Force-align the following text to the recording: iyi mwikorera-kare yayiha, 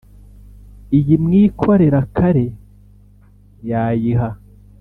iyi 0.97 1.15
mwikorera-kare 1.23 2.45
yayiha, 3.69 4.29